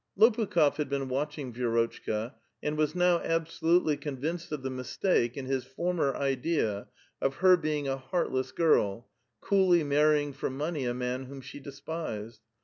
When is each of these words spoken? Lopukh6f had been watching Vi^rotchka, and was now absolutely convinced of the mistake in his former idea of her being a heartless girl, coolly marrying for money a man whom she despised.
Lopukh6f 0.17 0.77
had 0.77 0.89
been 0.89 1.09
watching 1.09 1.53
Vi^rotchka, 1.53 2.33
and 2.63 2.75
was 2.75 2.95
now 2.95 3.19
absolutely 3.19 3.95
convinced 3.97 4.51
of 4.51 4.63
the 4.63 4.71
mistake 4.71 5.37
in 5.37 5.45
his 5.45 5.63
former 5.63 6.15
idea 6.15 6.87
of 7.21 7.35
her 7.35 7.55
being 7.55 7.87
a 7.87 7.97
heartless 7.97 8.51
girl, 8.51 9.09
coolly 9.41 9.83
marrying 9.83 10.33
for 10.33 10.49
money 10.49 10.85
a 10.85 10.95
man 10.95 11.25
whom 11.25 11.39
she 11.39 11.59
despised. 11.59 12.41